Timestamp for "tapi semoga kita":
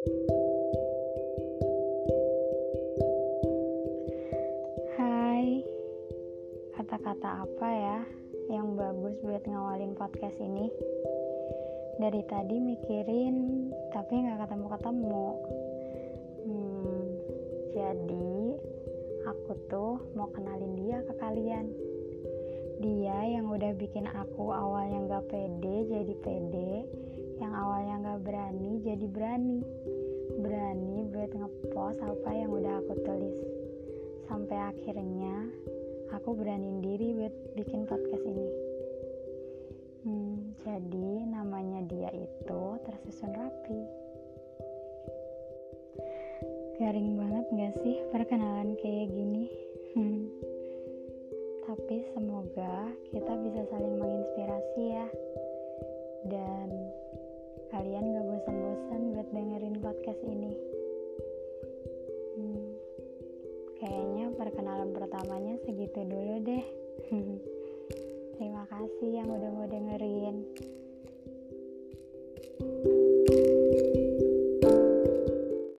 51.66-53.32